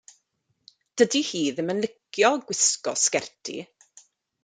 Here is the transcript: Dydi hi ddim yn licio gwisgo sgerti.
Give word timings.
Dydi 1.01 1.21
hi 1.27 1.43
ddim 1.59 1.71
yn 1.75 1.83
licio 1.85 2.35
gwisgo 2.49 2.99
sgerti. 3.07 3.61